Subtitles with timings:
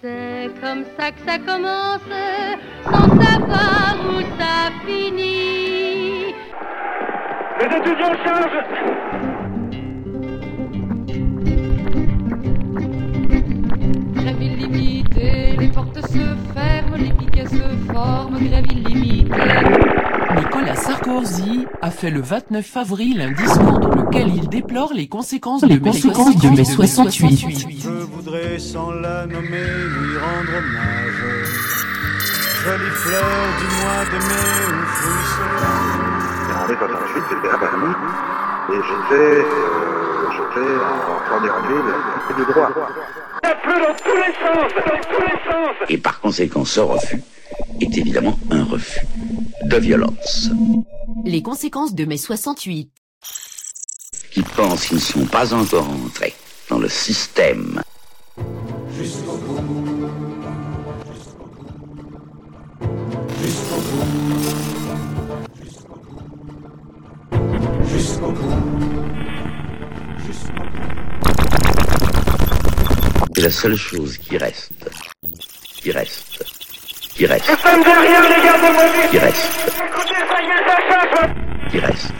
[0.00, 2.06] C'est comme ça que ça commence,
[2.84, 6.34] sans savoir où ça finit.
[7.58, 8.62] Les étudiants changent
[14.14, 19.67] Grève illimitée, les portes se ferment, les piquets se forment, grève illimitée.
[21.08, 25.80] Sarkozy a fait le 29 avril un discours dans lequel il déplore les conséquences, les
[25.80, 27.66] conséquences de mai 68.
[27.80, 31.24] Je voudrais sans la nommer lui rendre hommage.
[32.62, 33.24] Jolie fleur
[33.58, 34.76] du mois de mai où
[36.68, 37.94] mai 68, j'étais à Paris
[38.70, 39.46] et j'étais, euh,
[40.32, 42.70] j'étais en première année de droit.
[43.42, 47.22] Ça pleut dans tous les sens Dans tous les sens Et par conséquent, ce refus
[47.80, 49.00] est évidemment un refus
[49.68, 50.50] de violence.
[51.24, 52.90] Les conséquences de mai 68.
[54.30, 56.34] Qui pensent qu'ils ne sont pas encore entrés
[56.70, 57.82] dans le système
[73.34, 74.90] C'est la seule chose qui reste.
[75.80, 76.27] Qui reste.
[77.18, 77.50] Qui reste.
[77.50, 79.72] Nous sommes derrière les gars de Moïse Qui reste.
[79.88, 82.12] Écoutez, ça est, Qui reste.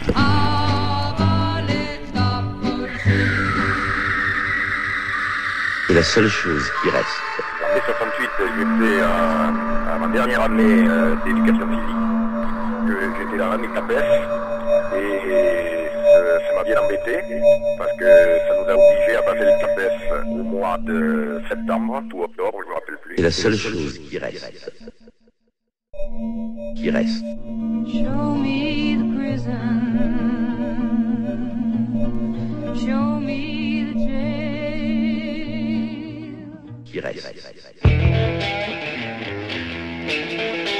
[5.86, 7.06] C'est la seule chose qui reste.
[7.62, 12.88] En mai 68, j'étais à, à ma dernière année euh, d'éducation physique.
[12.88, 14.02] Que J'étais dans l'année CAPES
[14.96, 15.47] et
[16.58, 17.18] m'a bien embêté
[17.78, 19.94] parce que ça nous a obligés à passer le CAPES
[20.26, 23.14] au mois de septembre ou octobre, je me rappelle plus.
[23.16, 24.72] C'est la seule chose qui reste.
[26.76, 27.24] Qui reste.
[27.86, 29.78] Show me the prison.
[32.74, 33.40] Show me
[33.92, 35.28] the jail.
[36.84, 37.26] Qui reste.
[40.64, 40.77] En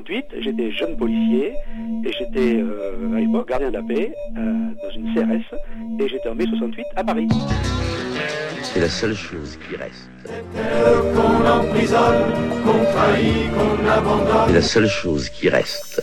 [0.00, 1.52] 68, j'étais jeune policier
[2.04, 4.40] et j'étais euh, à l'époque gardien de la paix euh,
[4.82, 5.54] dans une CRS
[6.00, 7.28] et j'étais en mai 68 à Paris.
[8.62, 10.10] C'est la seule chose qui reste.
[11.14, 12.32] Qu'on emprisonne,
[12.64, 14.46] qu'on trahit, qu'on abandonne.
[14.46, 16.02] C'est la seule chose qui reste.